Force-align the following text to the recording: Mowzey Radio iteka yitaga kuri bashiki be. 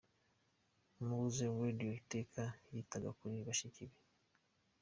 Mowzey 1.07 1.51
Radio 1.61 1.89
iteka 2.01 2.43
yitaga 2.73 3.09
kuri 3.19 3.35
bashiki 3.47 3.83
be. 3.89 3.97